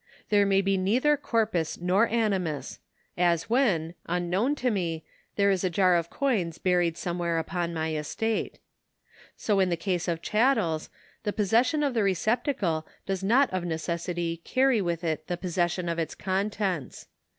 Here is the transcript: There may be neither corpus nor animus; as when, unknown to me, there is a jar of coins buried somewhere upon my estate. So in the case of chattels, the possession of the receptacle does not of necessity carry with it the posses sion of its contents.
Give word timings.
There 0.29 0.47
may 0.47 0.61
be 0.61 0.77
neither 0.77 1.15
corpus 1.15 1.79
nor 1.79 2.07
animus; 2.07 2.79
as 3.19 3.51
when, 3.51 3.93
unknown 4.07 4.55
to 4.55 4.71
me, 4.71 5.03
there 5.35 5.51
is 5.51 5.63
a 5.63 5.69
jar 5.69 5.93
of 5.95 6.09
coins 6.09 6.57
buried 6.57 6.97
somewhere 6.97 7.37
upon 7.37 7.71
my 7.71 7.93
estate. 7.93 8.57
So 9.37 9.59
in 9.59 9.69
the 9.69 9.77
case 9.77 10.07
of 10.07 10.23
chattels, 10.23 10.89
the 11.21 11.31
possession 11.33 11.83
of 11.83 11.93
the 11.93 12.01
receptacle 12.01 12.87
does 13.05 13.23
not 13.23 13.53
of 13.53 13.63
necessity 13.63 14.37
carry 14.43 14.81
with 14.81 15.03
it 15.03 15.27
the 15.27 15.37
posses 15.37 15.73
sion 15.73 15.87
of 15.87 15.99
its 15.99 16.15
contents. 16.15 17.07